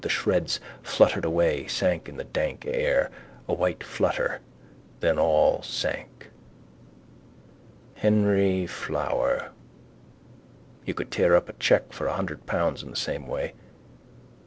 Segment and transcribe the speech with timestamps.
[0.03, 3.11] The shreds fluttered away, sank in the dank air:
[3.47, 4.39] a white flutter,
[4.99, 6.31] then all sank.
[7.97, 9.51] Henry Flower.
[10.85, 13.53] You could tear up a cheque for a hundred pounds in the same way.